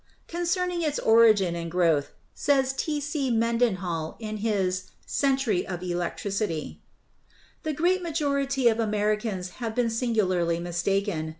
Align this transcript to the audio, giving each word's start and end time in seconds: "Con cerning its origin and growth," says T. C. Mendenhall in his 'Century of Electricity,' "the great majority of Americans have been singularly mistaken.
"Con 0.27 0.45
cerning 0.45 0.81
its 0.81 0.97
origin 0.97 1.55
and 1.55 1.69
growth," 1.69 2.09
says 2.33 2.73
T. 2.73 2.99
C. 2.99 3.29
Mendenhall 3.29 4.15
in 4.19 4.37
his 4.37 4.85
'Century 5.05 5.67
of 5.67 5.83
Electricity,' 5.83 6.81
"the 7.61 7.73
great 7.73 8.01
majority 8.01 8.67
of 8.67 8.79
Americans 8.79 9.51
have 9.61 9.75
been 9.75 9.91
singularly 9.91 10.59
mistaken. 10.59 11.29